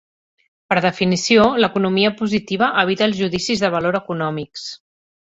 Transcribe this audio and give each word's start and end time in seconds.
Per 0.71 0.75
definició, 0.85 1.43
l'economia 1.63 2.11
positiva 2.21 2.69
evita 2.85 3.05
els 3.09 3.19
judicis 3.19 3.61
de 3.65 3.71
valor 3.75 3.99
econòmics. 4.01 4.65